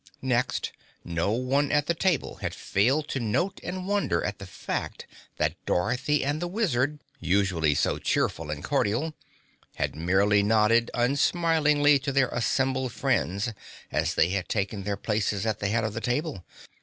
Next, 0.23 0.71
no 1.05 1.31
one 1.31 1.71
at 1.71 1.85
the 1.85 1.93
table 1.93 2.37
had 2.37 2.55
failed 2.55 3.07
to 3.09 3.19
note 3.19 3.59
and 3.63 3.87
wonder 3.87 4.23
at 4.25 4.39
the 4.39 4.47
fact 4.47 5.05
that 5.37 5.63
Dorothy 5.67 6.25
and 6.25 6.41
the 6.41 6.47
Wizard 6.47 6.97
usually 7.19 7.75
so 7.75 7.99
cheerful 7.99 8.49
and 8.49 8.63
cordial 8.63 9.13
had 9.75 9.95
merely 9.95 10.41
nodded 10.41 10.89
unsmilingly 10.95 11.99
to 11.99 12.11
their 12.11 12.29
assembled 12.29 12.91
friends 12.93 13.51
as 13.91 14.15
they 14.15 14.29
had 14.29 14.49
taken 14.49 14.85
their 14.85 14.97
places 14.97 15.45
at 15.45 15.59
the 15.59 15.67
head 15.69 15.83
of 15.83 15.93
the 15.93 16.01
table. 16.01 16.43